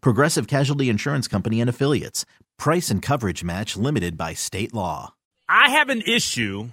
Progressive 0.00 0.46
Casualty 0.46 0.88
Insurance 0.88 1.28
Company 1.28 1.60
and 1.60 1.70
Affiliates. 1.70 2.24
Price 2.58 2.90
and 2.90 3.02
coverage 3.02 3.44
match 3.44 3.76
limited 3.76 4.16
by 4.16 4.34
state 4.34 4.72
law. 4.72 5.14
I 5.48 5.70
have 5.70 5.90
an 5.90 6.02
issue 6.02 6.70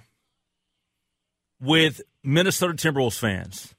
with 1.60 2.02
Minnesota 2.22 2.74
Timberwolves 2.74 3.18
fans. 3.18 3.74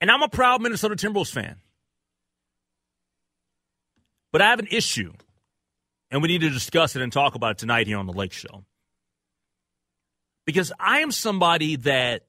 And 0.00 0.10
I'm 0.10 0.22
a 0.22 0.28
proud 0.28 0.60
Minnesota 0.60 0.94
Timberwolves 0.94 1.32
fan. 1.32 1.56
But 4.32 4.42
I 4.42 4.50
have 4.50 4.58
an 4.58 4.68
issue, 4.70 5.12
and 6.10 6.20
we 6.20 6.28
need 6.28 6.42
to 6.42 6.50
discuss 6.50 6.94
it 6.94 7.02
and 7.02 7.10
talk 7.10 7.34
about 7.34 7.52
it 7.52 7.58
tonight 7.58 7.86
here 7.86 7.96
on 7.96 8.06
the 8.06 8.12
Lake 8.12 8.32
Show. 8.32 8.64
Because 10.44 10.72
I 10.78 11.00
am 11.00 11.10
somebody 11.10 11.76
that 11.76 12.26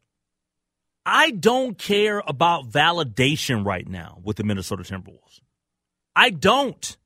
I 1.09 1.31
don't 1.31 1.77
care 1.77 2.22
about 2.27 2.69
validation 2.69 3.66
right 3.66 3.88
now 3.88 4.19
with 4.25 4.36
the 4.36 4.44
Minnesota 4.44 4.83
Timberwolves. 4.83 5.39
I 6.14 6.31
don't. 6.31 6.97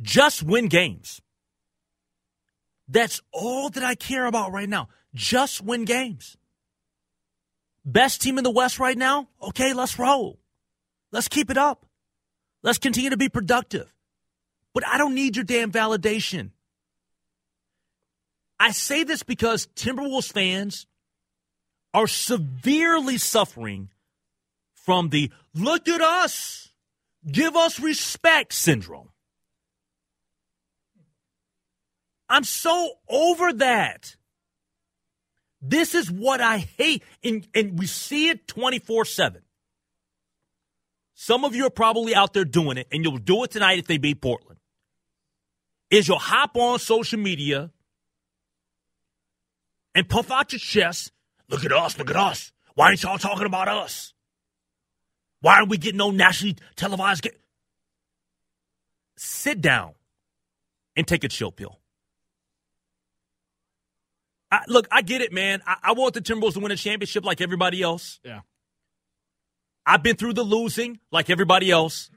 Just 0.00 0.42
win 0.42 0.68
games. 0.68 1.20
That's 2.88 3.20
all 3.32 3.68
that 3.68 3.84
I 3.84 3.96
care 3.96 4.24
about 4.24 4.50
right 4.50 4.68
now. 4.68 4.88
Just 5.14 5.60
win 5.60 5.84
games. 5.84 6.38
Best 7.84 8.22
team 8.22 8.38
in 8.38 8.44
the 8.44 8.50
West 8.50 8.78
right 8.78 8.96
now? 8.96 9.28
Okay, 9.42 9.74
let's 9.74 9.98
roll. 9.98 10.40
Let's 11.12 11.28
keep 11.28 11.50
it 11.50 11.58
up. 11.58 11.84
Let's 12.62 12.78
continue 12.78 13.10
to 13.10 13.18
be 13.18 13.28
productive. 13.28 13.94
But 14.72 14.86
I 14.86 14.96
don't 14.96 15.14
need 15.14 15.36
your 15.36 15.44
damn 15.44 15.70
validation. 15.70 16.52
I 18.58 18.70
say 18.70 19.04
this 19.04 19.22
because 19.22 19.66
Timberwolves 19.76 20.32
fans 20.32 20.86
are 21.92 22.06
severely 22.06 23.18
suffering 23.18 23.88
from 24.74 25.08
the 25.08 25.30
look 25.54 25.88
at 25.88 26.00
us, 26.00 26.70
give 27.30 27.56
us 27.56 27.80
respect 27.80 28.52
syndrome. 28.52 29.10
I'm 32.28 32.44
so 32.44 32.92
over 33.08 33.52
that. 33.54 34.16
This 35.60 35.94
is 35.94 36.10
what 36.10 36.40
I 36.40 36.58
hate. 36.58 37.02
And, 37.22 37.46
and 37.54 37.78
we 37.78 37.86
see 37.86 38.28
it 38.28 38.46
24 38.46 39.04
7. 39.04 39.42
Some 41.14 41.44
of 41.44 41.54
you 41.54 41.66
are 41.66 41.70
probably 41.70 42.14
out 42.14 42.32
there 42.32 42.46
doing 42.46 42.78
it, 42.78 42.86
and 42.90 43.04
you'll 43.04 43.18
do 43.18 43.44
it 43.44 43.50
tonight 43.50 43.78
if 43.78 43.86
they 43.86 43.98
beat 43.98 44.22
Portland. 44.22 44.58
Is 45.90 46.08
you'll 46.08 46.18
hop 46.18 46.56
on 46.56 46.78
social 46.78 47.18
media 47.18 47.70
and 49.94 50.08
puff 50.08 50.30
out 50.30 50.52
your 50.52 50.60
chest. 50.60 51.12
Look 51.50 51.64
at 51.64 51.72
us, 51.72 51.98
look 51.98 52.10
at 52.10 52.16
us. 52.16 52.52
Why 52.74 52.90
ain't 52.90 53.02
y'all 53.02 53.18
talking 53.18 53.46
about 53.46 53.68
us? 53.68 54.14
Why 55.40 55.56
aren't 55.56 55.68
we 55.68 55.78
getting 55.78 55.98
no 55.98 56.10
nationally 56.10 56.56
televised? 56.76 57.22
Get- 57.22 57.40
Sit 59.16 59.60
down 59.60 59.94
and 60.96 61.06
take 61.06 61.24
a 61.24 61.28
chill 61.28 61.50
pill. 61.52 61.78
I, 64.52 64.60
look, 64.66 64.88
I 64.90 65.02
get 65.02 65.20
it, 65.20 65.32
man. 65.32 65.62
I, 65.66 65.76
I 65.82 65.92
want 65.92 66.14
the 66.14 66.20
Timberwolves 66.20 66.54
to 66.54 66.60
win 66.60 66.72
a 66.72 66.76
championship 66.76 67.24
like 67.24 67.40
everybody 67.40 67.82
else. 67.82 68.18
Yeah. 68.24 68.40
I've 69.86 70.02
been 70.02 70.16
through 70.16 70.34
the 70.34 70.42
losing 70.42 71.00
like 71.12 71.30
everybody 71.30 71.70
else. 71.70 72.10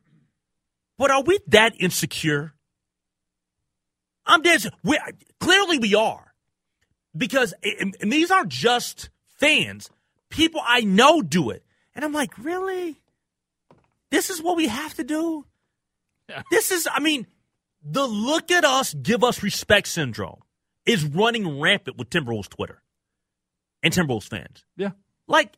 But 0.97 1.11
are 1.11 1.23
we 1.23 1.39
that 1.47 1.73
insecure? 1.79 2.53
I'm 4.25 4.41
dead. 4.41 4.63
We, 4.83 4.99
clearly, 5.39 5.77
we 5.79 5.95
are. 5.95 6.33
Because 7.15 7.53
and 7.63 8.11
these 8.11 8.31
aren't 8.31 8.49
just 8.49 9.09
fans. 9.39 9.89
People 10.29 10.61
I 10.65 10.81
know 10.81 11.21
do 11.21 11.49
it. 11.49 11.63
And 11.95 12.03
I'm 12.03 12.13
like, 12.13 12.37
really? 12.37 12.99
This 14.09 14.29
is 14.29 14.41
what 14.41 14.57
we 14.57 14.67
have 14.67 14.93
to 14.95 15.03
do? 15.03 15.45
Yeah. 16.29 16.43
This 16.51 16.71
is, 16.71 16.87
I 16.91 16.99
mean, 16.99 17.27
the 17.83 18.05
look 18.07 18.51
at 18.51 18.63
us, 18.63 18.93
give 18.93 19.23
us 19.23 19.43
respect 19.43 19.87
syndrome 19.87 20.39
is 20.85 21.03
running 21.03 21.59
rampant 21.59 21.97
with 21.97 22.09
Timberwolves 22.09 22.49
Twitter 22.49 22.81
and 23.81 23.93
Timberwolves 23.93 24.27
fans. 24.27 24.63
Yeah. 24.75 24.91
Like, 25.27 25.53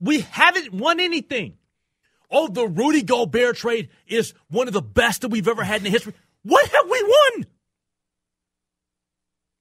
we 0.00 0.20
haven't 0.20 0.72
won 0.72 1.00
anything. 1.00 1.58
Oh, 2.30 2.48
the 2.48 2.66
Rudy 2.66 3.02
Gobert 3.02 3.56
trade 3.56 3.90
is 4.06 4.34
one 4.48 4.66
of 4.66 4.74
the 4.74 4.82
best 4.82 5.22
that 5.22 5.28
we've 5.28 5.48
ever 5.48 5.62
had 5.62 5.78
in 5.78 5.84
the 5.84 5.90
history. 5.90 6.14
What 6.42 6.68
have 6.68 6.90
we 6.90 7.02
won? 7.02 7.46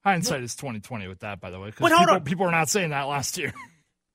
Hindsight 0.05 0.43
is 0.43 0.55
twenty 0.55 0.79
twenty 0.79 1.07
with 1.07 1.19
that, 1.21 1.41
by 1.41 1.49
the 1.49 1.59
way. 1.59 1.71
But 1.77 1.91
hold 1.91 2.01
people, 2.01 2.15
on. 2.15 2.23
people 2.23 2.45
were 2.45 2.51
not 2.51 2.69
saying 2.69 2.91
that 2.91 3.03
last 3.03 3.37
year. 3.37 3.53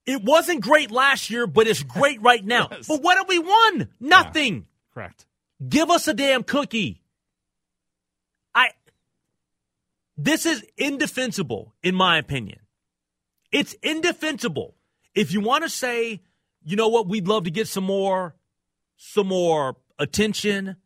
It 0.05 0.23
wasn't 0.23 0.61
great 0.61 0.89
last 0.89 1.29
year, 1.29 1.45
but 1.45 1.67
it's 1.67 1.83
great 1.83 2.21
right 2.21 2.43
now. 2.43 2.69
Yes. 2.71 2.87
But 2.87 3.03
what 3.03 3.17
have 3.17 3.27
we 3.27 3.37
won? 3.37 3.89
Nothing. 3.99 4.65
Correct. 4.93 5.25
Give 5.67 5.91
us 5.91 6.07
a 6.07 6.13
damn 6.13 6.43
cookie. 6.43 7.03
I 8.55 8.69
This 10.17 10.45
is 10.45 10.63
indefensible 10.77 11.75
in 11.83 11.93
my 11.93 12.17
opinion. 12.17 12.59
It's 13.51 13.73
indefensible. 13.83 14.75
If 15.13 15.33
you 15.33 15.41
want 15.41 15.65
to 15.65 15.69
say, 15.69 16.21
you 16.63 16.75
know 16.77 16.87
what, 16.87 17.07
we'd 17.07 17.27
love 17.27 17.43
to 17.43 17.51
get 17.51 17.67
some 17.67 17.83
more 17.83 18.35
some 18.97 19.27
more 19.27 19.75
attention, 19.99 20.77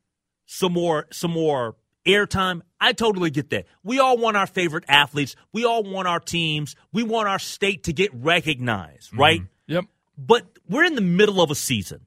some 0.45 0.73
more 0.73 1.05
some 1.11 1.31
more 1.31 1.75
airtime, 2.05 2.61
I 2.85 2.93
totally 2.93 3.29
get 3.29 3.49
that. 3.49 3.65
We 3.83 3.99
all 3.99 4.17
want 4.17 4.37
our 4.37 4.47
favorite 4.47 4.83
athletes. 4.87 5.35
We 5.51 5.65
all 5.65 5.83
want 5.83 6.07
our 6.07 6.19
teams. 6.19 6.75
We 6.93 7.03
want 7.03 7.27
our 7.27 7.39
state 7.39 7.83
to 7.85 7.93
get 7.93 8.13
recognized, 8.13 9.15
right? 9.17 9.41
Yep. 9.67 9.85
But 10.17 10.45
we're 10.69 10.83
in 10.85 10.95
the 10.95 11.01
middle 11.01 11.41
of 11.41 11.51
a 11.51 11.55
season. 11.55 12.05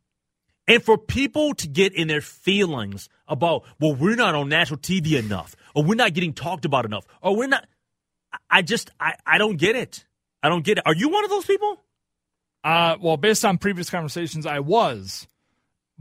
And 0.66 0.82
for 0.82 0.98
people 0.98 1.54
to 1.54 1.66
get 1.66 1.94
in 1.94 2.08
their 2.08 2.20
feelings 2.20 3.08
about, 3.26 3.64
well, 3.80 3.94
we're 3.94 4.16
not 4.16 4.34
on 4.34 4.48
national 4.48 4.80
TV 4.80 5.12
enough, 5.18 5.56
or 5.74 5.82
we're 5.82 5.94
not 5.94 6.12
getting 6.14 6.32
talked 6.34 6.64
about 6.64 6.84
enough, 6.84 7.06
or 7.22 7.34
we're 7.36 7.48
not, 7.48 7.66
I- 8.32 8.58
I 8.58 8.62
just, 8.62 8.90
I, 9.00 9.14
I 9.26 9.38
don't 9.38 9.56
get 9.56 9.76
it. 9.76 10.04
I 10.42 10.48
don't 10.48 10.64
get 10.64 10.78
it. 10.78 10.84
Are 10.86 10.94
you 10.94 11.08
one 11.08 11.24
of 11.24 11.30
those 11.30 11.46
people? 11.46 11.80
Uh, 12.62 12.96
well, 13.00 13.16
based 13.16 13.44
on 13.44 13.58
previous 13.58 13.88
conversations, 13.90 14.44
I 14.46 14.60
was. 14.60 15.26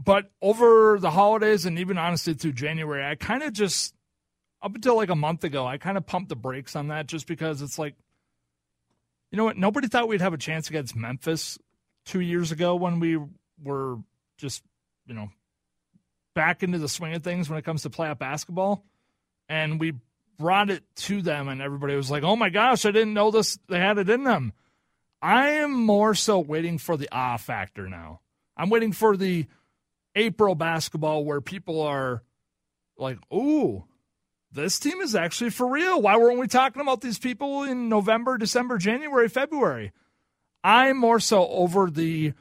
But 0.02 0.30
over 0.42 0.98
the 1.00 1.10
holidays 1.10 1.64
and 1.66 1.78
even 1.78 1.98
honestly 1.98 2.34
through 2.34 2.52
January, 2.52 3.04
I 3.04 3.14
kind 3.16 3.42
of 3.42 3.52
just, 3.52 3.94
up 4.62 4.74
until 4.74 4.96
like 4.96 5.10
a 5.10 5.16
month 5.16 5.44
ago, 5.44 5.66
I 5.66 5.78
kind 5.78 5.96
of 5.96 6.06
pumped 6.06 6.28
the 6.28 6.36
brakes 6.36 6.76
on 6.76 6.88
that 6.88 7.06
just 7.06 7.26
because 7.26 7.62
it's 7.62 7.78
like, 7.78 7.94
you 9.30 9.36
know 9.36 9.44
what? 9.44 9.56
Nobody 9.56 9.88
thought 9.88 10.08
we'd 10.08 10.20
have 10.20 10.32
a 10.32 10.38
chance 10.38 10.68
against 10.68 10.96
Memphis 10.96 11.58
two 12.04 12.20
years 12.20 12.50
ago 12.50 12.74
when 12.76 13.00
we 13.00 13.18
were 13.62 13.98
just, 14.38 14.62
you 15.06 15.14
know, 15.14 15.28
back 16.34 16.62
into 16.62 16.78
the 16.78 16.88
swing 16.88 17.14
of 17.14 17.22
things 17.22 17.48
when 17.48 17.58
it 17.58 17.64
comes 17.64 17.82
to 17.82 17.90
playoff 17.90 18.18
basketball. 18.18 18.84
And 19.48 19.78
we 19.78 19.94
brought 20.38 20.70
it 20.70 20.82
to 20.96 21.20
them, 21.20 21.48
and 21.48 21.60
everybody 21.60 21.94
was 21.96 22.10
like, 22.10 22.22
oh 22.22 22.36
my 22.36 22.48
gosh, 22.48 22.86
I 22.86 22.90
didn't 22.90 23.14
know 23.14 23.30
this. 23.30 23.58
They 23.68 23.78
had 23.78 23.98
it 23.98 24.08
in 24.08 24.24
them. 24.24 24.52
I 25.20 25.50
am 25.50 25.72
more 25.72 26.14
so 26.14 26.38
waiting 26.38 26.78
for 26.78 26.96
the 26.96 27.08
ah 27.10 27.36
factor 27.36 27.88
now. 27.88 28.20
I'm 28.56 28.70
waiting 28.70 28.92
for 28.92 29.16
the 29.16 29.46
April 30.14 30.54
basketball 30.54 31.24
where 31.24 31.40
people 31.40 31.80
are 31.82 32.22
like, 32.96 33.18
ooh, 33.32 33.84
this 34.52 34.78
team 34.78 35.00
is 35.00 35.14
actually 35.14 35.50
for 35.50 35.70
real. 35.70 36.00
Why 36.00 36.16
weren't 36.16 36.38
we 36.38 36.46
talking 36.46 36.80
about 36.80 37.00
these 37.00 37.18
people 37.18 37.64
in 37.64 37.88
November, 37.88 38.38
December, 38.38 38.78
January, 38.78 39.28
February? 39.28 39.92
I'm 40.64 40.96
more 40.96 41.20
so 41.20 41.46
over 41.48 41.90
the 41.90 42.32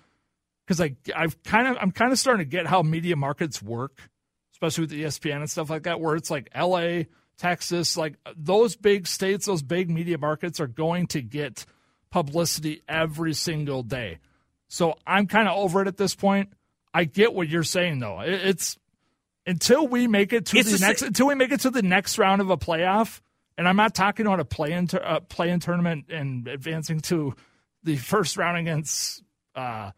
because 0.65 0.81
I 0.81 0.95
I've 1.15 1.41
kind 1.43 1.67
of 1.67 1.77
I'm 1.79 1.91
kind 1.91 2.11
of 2.11 2.19
starting 2.19 2.45
to 2.45 2.49
get 2.49 2.67
how 2.67 2.81
media 2.81 3.15
markets 3.15 3.61
work, 3.61 4.09
especially 4.53 4.83
with 4.83 4.91
ESPN 4.91 5.37
and 5.37 5.49
stuff 5.49 5.69
like 5.69 5.83
that, 5.83 5.99
where 5.99 6.15
it's 6.15 6.31
like 6.31 6.49
LA, 6.55 7.03
Texas, 7.37 7.97
like 7.97 8.15
uh, 8.25 8.33
those 8.35 8.75
big 8.75 9.07
states, 9.07 9.45
those 9.45 9.61
big 9.61 9.89
media 9.89 10.17
markets 10.17 10.59
are 10.59 10.67
going 10.67 11.07
to 11.07 11.21
get 11.21 11.65
publicity 12.09 12.81
every 12.87 13.33
single 13.33 13.83
day. 13.83 14.19
So 14.69 14.95
I'm 15.05 15.27
kind 15.27 15.47
of 15.47 15.57
over 15.57 15.81
it 15.81 15.87
at 15.87 15.97
this 15.97 16.15
point. 16.15 16.51
I 16.93 17.03
get 17.03 17.33
what 17.33 17.47
you're 17.47 17.63
saying 17.63 17.99
though. 17.99 18.21
It's 18.21 18.77
until 19.47 19.87
we 19.87 20.07
make 20.07 20.33
it 20.33 20.45
to 20.47 20.57
It's 20.57 20.71
the 20.71 20.85
next 20.85 21.01
until 21.01 21.27
we 21.27 21.35
make 21.35 21.51
it 21.51 21.61
to 21.61 21.71
the 21.71 21.81
next 21.81 22.19
round 22.19 22.41
of 22.41 22.49
a 22.51 22.57
playoff. 22.57 23.21
And 23.57 23.67
I'm 23.67 23.77
not 23.77 23.95
talking 23.95 24.27
about 24.27 24.39
a 24.39 24.45
play-in 24.45 24.85
tur- 24.85 25.03
uh, 25.03 25.21
play-in 25.21 25.59
tournament 25.59 26.05
and 26.11 26.47
advancing 26.47 26.99
to 27.01 27.33
the 27.83 27.95
first 27.95 28.37
round 28.37 28.57
against 28.57 29.23
uh, 29.55 29.91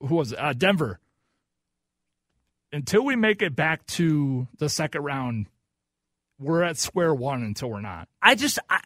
who 0.00 0.16
was 0.16 0.32
it? 0.32 0.38
Uh, 0.38 0.52
Denver. 0.52 0.98
Until 2.72 3.04
we 3.04 3.14
make 3.14 3.42
it 3.42 3.54
back 3.54 3.86
to 3.86 4.48
the 4.58 4.68
second 4.68 5.02
round, 5.02 5.46
we're 6.40 6.64
at 6.64 6.76
square 6.76 7.14
one 7.14 7.42
until 7.42 7.70
we're 7.70 7.80
not. 7.80 8.08
I 8.20 8.34
just 8.34 8.58
I, 8.68 8.80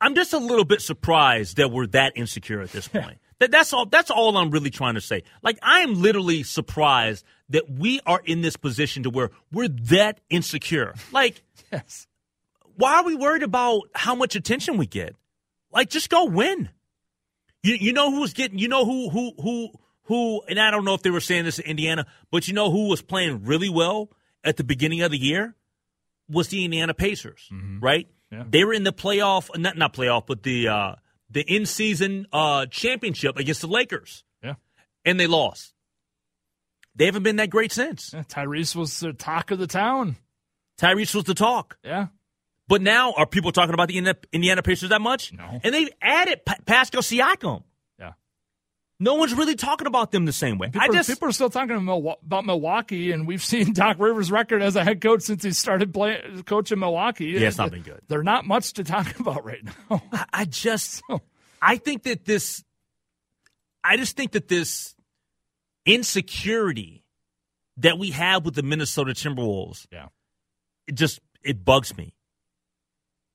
I'm 0.00 0.14
just 0.14 0.32
a 0.32 0.38
little 0.38 0.64
bit 0.64 0.80
surprised 0.80 1.58
that 1.58 1.70
we're 1.70 1.86
that 1.88 2.14
insecure 2.16 2.60
at 2.60 2.72
this 2.72 2.88
point. 2.88 3.18
That 3.42 3.50
that's 3.50 3.72
all. 3.72 3.86
That's 3.86 4.10
all 4.10 4.36
I'm 4.36 4.50
really 4.50 4.70
trying 4.70 4.94
to 4.94 5.00
say. 5.00 5.24
Like 5.42 5.58
I 5.62 5.80
am 5.80 6.00
literally 6.00 6.44
surprised 6.44 7.24
that 7.48 7.68
we 7.68 7.98
are 8.06 8.22
in 8.24 8.40
this 8.40 8.56
position 8.56 9.02
to 9.02 9.10
where 9.10 9.30
we're 9.50 9.66
that 9.68 10.20
insecure. 10.30 10.94
Like 11.10 11.42
Yes. 11.72 12.06
why 12.76 12.94
are 12.98 13.04
we 13.04 13.16
worried 13.16 13.42
about 13.42 13.82
how 13.94 14.14
much 14.14 14.36
attention 14.36 14.76
we 14.78 14.86
get? 14.86 15.16
Like 15.72 15.90
just 15.90 16.08
go 16.08 16.26
win. 16.26 16.68
You 17.64 17.74
you 17.74 17.92
know 17.92 18.10
who's 18.12 18.32
getting 18.32 18.58
you 18.58 18.68
know 18.68 18.84
who 18.84 19.10
who 19.10 19.32
who 19.42 19.68
who 20.04 20.42
and 20.48 20.60
I 20.60 20.70
don't 20.70 20.84
know 20.84 20.94
if 20.94 21.02
they 21.02 21.10
were 21.10 21.20
saying 21.20 21.44
this 21.44 21.58
in 21.58 21.66
Indiana, 21.66 22.06
but 22.30 22.46
you 22.46 22.54
know 22.54 22.70
who 22.70 22.88
was 22.88 23.02
playing 23.02 23.44
really 23.44 23.68
well 23.70 24.08
at 24.44 24.56
the 24.56 24.64
beginning 24.64 25.02
of 25.02 25.10
the 25.10 25.18
year 25.18 25.54
was 26.28 26.48
the 26.48 26.64
Indiana 26.64 26.94
Pacers, 26.94 27.48
right? 27.80 28.08
Yeah. 28.30 28.44
They 28.48 28.64
were 28.64 28.72
in 28.72 28.84
the 28.84 28.92
playoff 28.92 29.50
not 29.58 29.76
not 29.76 29.92
playoff, 29.94 30.26
but 30.26 30.42
the 30.44 30.68
uh 30.68 30.94
the 31.32 31.40
in 31.42 31.66
season 31.66 32.26
uh 32.32 32.66
championship 32.66 33.38
against 33.38 33.60
the 33.62 33.66
Lakers. 33.66 34.24
Yeah. 34.42 34.54
And 35.04 35.18
they 35.18 35.26
lost. 35.26 35.72
They 36.94 37.06
haven't 37.06 37.22
been 37.22 37.36
that 37.36 37.50
great 37.50 37.72
since. 37.72 38.12
yeah. 38.12 38.22
Tyrese 38.22 38.76
was 38.76 39.00
the 39.00 39.12
talk 39.12 39.50
of 39.50 39.58
the 39.58 39.66
town. 39.66 40.16
Tyrese 40.80 41.14
was 41.14 41.24
the 41.24 41.34
talk. 41.34 41.78
Yeah. 41.82 42.08
But 42.68 42.80
now, 42.82 43.12
are 43.12 43.26
people 43.26 43.50
talking 43.52 43.74
about 43.74 43.88
the 43.88 43.98
Indiana- 44.32 44.62
Pacers 44.62 44.90
that 44.90 45.00
much? 45.00 45.32
No. 45.32 45.60
And 45.64 45.74
they've 45.74 45.90
added 46.00 46.44
Pa- 46.46 46.56
Pascal 46.64 47.02
Siakam. 47.02 47.64
No 49.02 49.14
one's 49.14 49.34
really 49.34 49.56
talking 49.56 49.88
about 49.88 50.12
them 50.12 50.26
the 50.26 50.32
same 50.32 50.58
way. 50.58 50.68
People, 50.68 50.82
I 50.82 50.94
just 50.94 51.08
people 51.08 51.28
are 51.28 51.32
still 51.32 51.50
talking 51.50 51.74
about 51.76 52.46
Milwaukee, 52.46 53.10
and 53.10 53.26
we've 53.26 53.42
seen 53.42 53.72
Doc 53.72 53.96
Rivers' 53.98 54.30
record 54.30 54.62
as 54.62 54.76
a 54.76 54.84
head 54.84 55.00
coach 55.00 55.22
since 55.22 55.42
he 55.42 55.50
started 55.50 55.92
playing 55.92 56.44
coaching 56.44 56.78
Milwaukee. 56.78 57.26
Yeah, 57.26 57.48
it's 57.48 57.58
not 57.58 57.72
been 57.72 57.82
good. 57.82 58.00
They're 58.06 58.22
not 58.22 58.46
much 58.46 58.74
to 58.74 58.84
talk 58.84 59.18
about 59.20 59.44
right 59.44 59.58
now. 59.64 60.02
I- 60.12 60.26
I 60.32 60.44
just 60.44 61.02
I 61.62 61.78
think 61.78 62.04
that 62.04 62.24
this 62.24 62.62
I 63.82 63.96
just 63.96 64.16
think 64.16 64.32
that 64.32 64.46
this 64.46 64.94
insecurity 65.84 67.04
that 67.78 67.98
we 67.98 68.12
have 68.12 68.44
with 68.44 68.54
the 68.54 68.62
Minnesota 68.62 69.14
Timberwolves 69.14 69.86
yeah. 69.90 70.06
it 70.86 70.94
just 70.94 71.18
it 71.42 71.64
bugs 71.64 71.96
me. 71.96 72.14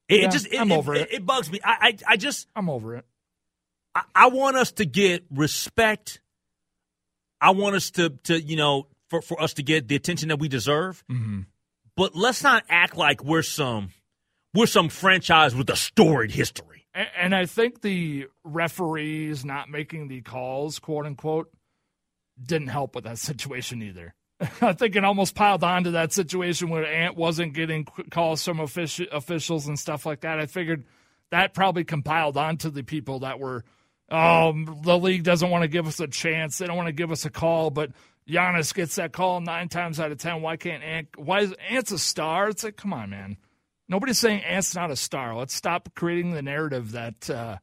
It, 0.07 0.21
Yeah, 0.21 0.27
it 0.27 0.31
just 0.31 0.47
it, 0.47 0.61
I'm 0.61 0.71
over 0.71 0.95
it. 0.95 1.11
it 1.11 1.25
bugs 1.25 1.51
me. 1.51 1.59
I, 1.61 1.77
I 2.07 2.13
I 2.13 2.15
just 2.15 2.47
I'm 2.55 2.69
over 2.69 2.95
it. 2.95 3.05
I, 3.97 4.25
I 4.25 4.27
want 4.27 4.57
us 4.57 4.71
to 4.73 4.85
get 4.85 5.25
respect. 5.31 6.21
I 7.41 7.51
want 7.51 7.75
us 7.75 7.91
to 7.91 8.09
to 8.25 8.41
you 8.41 8.55
know 8.55 8.87
for 9.09 9.21
for 9.21 9.41
us 9.41 9.53
to 9.55 9.63
get 9.63 9.87
the 9.87 9.95
attention 9.95 10.29
that 10.29 10.39
we 10.39 10.47
deserve. 10.47 11.03
Mm-hmm. 11.09 11.41
But 11.95 12.15
let's 12.15 12.43
not 12.43 12.63
act 12.69 12.95
like 12.95 13.23
we're 13.23 13.41
some 13.41 13.89
we're 14.53 14.67
some 14.67 14.89
franchise 14.89 15.55
with 15.55 15.69
a 15.69 15.75
storied 15.75 16.31
history. 16.31 16.85
And, 16.93 17.07
and 17.17 17.35
I 17.35 17.45
think 17.45 17.81
the 17.81 18.27
referees 18.43 19.43
not 19.43 19.69
making 19.69 20.07
the 20.07 20.21
calls, 20.21 20.79
quote 20.79 21.05
unquote, 21.05 21.51
didn't 22.41 22.67
help 22.67 22.95
with 22.95 23.05
that 23.05 23.17
situation 23.17 23.81
either. 23.81 24.13
I 24.61 24.73
think 24.73 24.95
it 24.95 25.03
almost 25.03 25.33
piled 25.33 25.63
on 25.63 25.85
to 25.85 25.91
that 25.91 26.13
situation 26.13 26.69
where 26.69 26.85
Ant 26.85 27.15
wasn't 27.15 27.53
getting 27.53 27.85
calls 28.11 28.43
from 28.43 28.57
offici- 28.57 29.11
officials 29.11 29.67
and 29.67 29.79
stuff 29.79 30.05
like 30.05 30.21
that. 30.21 30.39
I 30.39 30.45
figured 30.45 30.85
that 31.31 31.55
probably 31.55 31.83
compiled 31.83 32.37
onto 32.37 32.69
the 32.69 32.83
people 32.83 33.19
that 33.19 33.39
were, 33.39 33.65
oh, 34.09 34.53
the 34.83 34.97
league 34.97 35.23
doesn't 35.23 35.49
want 35.49 35.63
to 35.63 35.67
give 35.67 35.87
us 35.87 35.99
a 35.99 36.07
chance. 36.07 36.57
They 36.57 36.67
don't 36.67 36.77
want 36.77 36.87
to 36.87 36.93
give 36.93 37.11
us 37.11 37.25
a 37.25 37.29
call, 37.29 37.69
but 37.69 37.91
Giannis 38.27 38.73
gets 38.73 38.95
that 38.95 39.13
call 39.13 39.39
nine 39.41 39.69
times 39.69 39.99
out 39.99 40.11
of 40.11 40.17
ten. 40.17 40.41
Why 40.41 40.57
can't 40.57 40.83
Ant? 40.83 41.07
Why 41.17 41.41
is 41.41 41.53
Ant's 41.69 41.91
a 41.91 41.99
star? 41.99 42.49
It's 42.49 42.63
like, 42.63 42.75
come 42.75 42.93
on, 42.93 43.09
man. 43.09 43.37
Nobody's 43.87 44.19
saying 44.19 44.41
Ant's 44.43 44.75
not 44.75 44.91
a 44.91 44.95
star. 44.97 45.35
Let's 45.35 45.53
stop 45.53 45.89
creating 45.95 46.31
the 46.31 46.41
narrative 46.41 46.91
that 46.91 47.29
uh, 47.29 47.57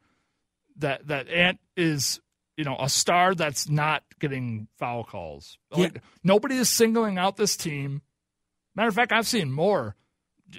that 0.77 1.07
that 1.09 1.29
Ant 1.29 1.61
is 1.77 2.21
you 2.57 2.65
know 2.65 2.77
a 2.79 2.89
star 2.89 3.35
that's 3.35 3.69
not 3.69 4.05
getting 4.21 4.69
foul 4.79 5.05
calls. 5.05 5.59
Like, 5.71 6.03
nobody 6.23 6.57
is 6.57 6.71
singling 6.71 7.19
out 7.19 7.37
this 7.37 7.57
team. 7.57 8.01
Matter 8.75 8.89
of 8.89 8.95
fact, 8.95 9.13
I've 9.13 9.27
seen 9.27 9.53
more. 9.53 9.97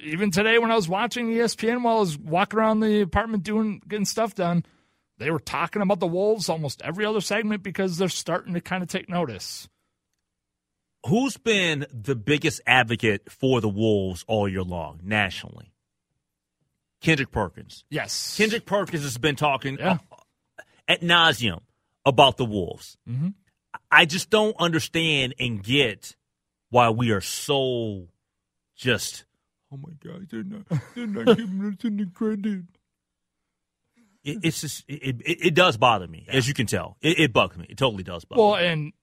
Even 0.04 0.30
today, 0.30 0.58
when 0.60 0.72
I 0.72 0.76
was 0.76 0.90
watching 0.90 1.28
ESPN 1.30 1.82
while 1.82 1.98
I 1.98 2.00
was 2.02 2.18
walking 2.18 2.60
around 2.60 2.82
the 2.82 3.02
apartment 3.02 3.44
doing 3.44 3.82
getting 3.88 4.06
stuff 4.06 4.36
done, 4.36 4.66
they 5.18 5.32
were 5.32 5.40
talking 5.40 5.82
about 5.82 6.00
the 6.00 6.08
Wolves 6.08 6.50
almost 6.50 6.82
every 6.82 7.06
other 7.06 7.22
segment 7.22 7.64
because 7.64 7.98
they're 7.98 8.10
starting 8.10 8.54
to 8.54 8.62
kind 8.62 8.84
of 8.84 8.90
take 8.90 9.08
notice. 9.10 9.70
Who's 11.08 11.38
been 11.38 11.86
the 11.92 12.16
biggest 12.16 12.62
advocate 12.66 13.32
for 13.32 13.62
the 13.62 13.70
Wolves 13.70 14.26
all 14.28 14.48
year 14.50 14.64
long 14.64 15.00
nationally? 15.04 15.72
Kendrick 17.02 17.32
Perkins. 17.32 17.86
Yes, 17.90 18.36
Kendrick 18.38 18.66
Perkins 18.66 19.04
has 19.04 19.18
been 19.18 19.36
talking 19.36 19.78
Yeah. 19.78 20.00
at 20.88 21.02
nauseum 21.02 21.62
about 22.06 22.38
the 22.38 22.46
Wolves. 22.46 22.98
Mhm. 23.08 23.36
I 23.92 24.06
just 24.06 24.30
don't 24.30 24.56
understand 24.58 25.36
and 25.40 25.64
get 25.64 26.16
why 26.70 26.90
we 26.90 27.12
are 27.12 27.22
so 27.22 28.08
just. 28.76 29.26
Oh 29.72 29.78
my 29.78 29.94
God, 30.04 30.28
they're 30.30 30.44
not. 30.44 30.66
They're 30.96 31.06
not 31.08 31.38
giving 31.38 31.64
us 31.74 31.86
any 31.86 32.06
credit. 32.08 32.64
It, 34.26 34.40
it's 34.44 34.60
just 34.62 34.84
it, 34.90 35.22
it, 35.26 35.38
it 35.48 35.54
does 35.56 35.78
bother 35.78 36.08
me, 36.08 36.26
as 36.30 36.48
you 36.48 36.54
can 36.54 36.66
tell. 36.68 36.98
It, 37.02 37.20
it 37.20 37.34
bugs 37.34 37.56
me. 37.58 37.66
It 37.70 37.78
totally 37.78 38.04
does 38.04 38.26
bug 38.26 38.38
Well, 38.38 38.56
me. 38.58 38.66
and 38.66 38.94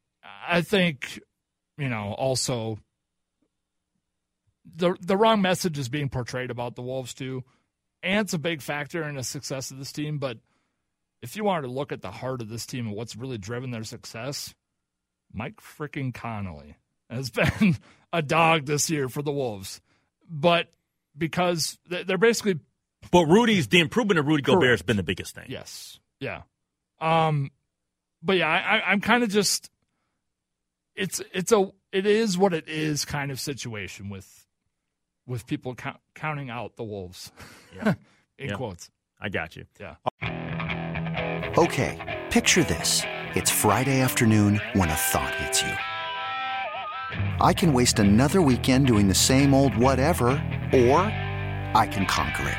I 0.46 0.60
think 0.60 1.20
you 1.78 1.88
know 1.88 2.12
also 2.18 2.78
the 4.76 4.94
the 5.00 5.16
wrong 5.16 5.40
message 5.42 5.78
is 5.78 5.88
being 5.88 6.08
portrayed 6.08 6.50
about 6.50 6.74
the 6.76 6.82
Wolves 6.82 7.14
too. 7.14 7.44
Ant's 8.02 8.34
a 8.34 8.38
big 8.38 8.60
factor 8.62 9.08
in 9.08 9.14
the 9.14 9.22
success 9.22 9.70
of 9.70 9.78
this 9.78 9.92
team, 9.92 10.18
but 10.18 10.38
if 11.22 11.36
you 11.36 11.44
wanted 11.44 11.62
to 11.68 11.72
look 11.72 11.92
at 11.92 12.02
the 12.02 12.10
heart 12.10 12.40
of 12.42 12.48
this 12.48 12.66
team 12.66 12.88
and 12.88 12.96
what's 12.96 13.14
really 13.14 13.38
driven 13.38 13.70
their 13.70 13.84
success, 13.84 14.54
Mike 15.32 15.60
freaking 15.60 16.12
Conley 16.12 16.76
has 17.08 17.30
been 17.60 17.76
a 18.12 18.22
dog 18.22 18.66
this 18.66 18.90
year 18.90 19.08
for 19.08 19.22
the 19.22 19.30
Wolves. 19.30 19.80
But 20.28 20.68
because 21.16 21.78
they're 21.88 22.18
basically 22.18 22.58
But 23.10 23.26
Rudy's 23.26 23.68
the 23.68 23.80
improvement 23.80 24.18
of 24.18 24.26
Rudy 24.26 24.42
Gobert 24.42 24.70
has 24.70 24.82
been 24.82 24.96
the 24.96 25.02
biggest 25.02 25.34
thing. 25.34 25.46
Yes. 25.48 25.98
Yeah. 26.20 26.42
Um, 27.00 27.50
but 28.22 28.36
yeah, 28.36 28.48
I, 28.48 28.78
I, 28.78 28.82
I'm 28.92 29.00
kind 29.00 29.22
of 29.22 29.28
just. 29.30 29.70
It's 30.94 31.20
it's 31.32 31.52
a 31.52 31.70
it 31.90 32.06
is 32.06 32.36
what 32.38 32.52
it 32.54 32.68
is 32.68 33.04
kind 33.04 33.30
of 33.30 33.40
situation 33.40 34.08
with, 34.08 34.46
with 35.26 35.46
people 35.46 35.74
count, 35.74 35.98
counting 36.14 36.48
out 36.50 36.76
the 36.76 36.84
wolves, 36.84 37.32
Yeah. 37.74 37.94
in 38.38 38.50
Yeah. 38.50 38.54
quotes. 38.56 38.90
I 39.20 39.28
got 39.28 39.56
you. 39.56 39.64
Yeah. 39.80 39.94
Okay, 41.58 42.22
picture 42.30 42.62
this. 42.64 43.02
It's 43.34 43.50
Friday 43.50 44.00
afternoon 44.00 44.60
when 44.74 44.88
a 44.88 44.94
thought 44.94 45.34
hits 45.36 45.62
you. 45.62 45.72
I 47.40 47.52
can 47.54 47.72
waste 47.72 47.98
another 47.98 48.40
weekend 48.42 48.86
doing 48.86 49.08
the 49.08 49.14
same 49.14 49.52
old 49.54 49.76
whatever, 49.76 50.28
or 50.72 50.98
I 51.74 51.88
can 51.90 52.06
conquer 52.06 52.48
it. 52.48 52.58